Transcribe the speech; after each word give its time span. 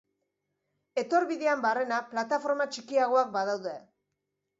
Etorbidean 1.01 1.61
barrena, 1.65 1.99
plataforma 2.13 2.67
txikiagoak 2.71 3.31
badaude. 3.37 3.75